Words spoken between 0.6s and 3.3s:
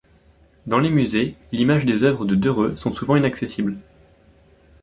Dans les musées, l'image des œuvres de Dereux sont souvent